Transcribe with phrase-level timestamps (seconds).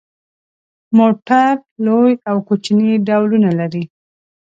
[0.97, 1.51] موټر
[1.85, 3.83] لوی او کوچني ډولونه لري.